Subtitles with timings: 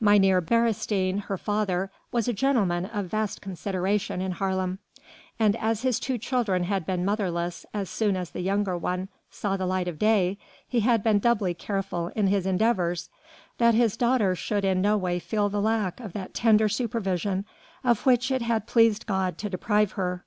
[0.00, 4.78] Mynheer Beresteyn, her father, was a gentleman of vast consideration in Haarlem,
[5.38, 9.58] and as his two children had been motherless as soon as the younger one saw
[9.58, 13.10] the light of day, he had been doubly careful in his endeavours
[13.58, 17.44] that his daughter should in no way feel the lack of that tender supervision
[17.84, 20.24] of which it had pleased God to deprive her.